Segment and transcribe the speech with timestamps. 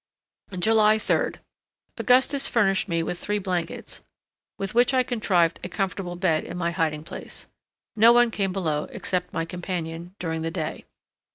[0.57, 1.33] July 3.
[1.99, 4.01] Augustus furnished me with three blankets,
[4.57, 7.45] with which I contrived a comfortable bed in my hiding place.
[7.95, 10.85] No one came below, except my companion, during the day.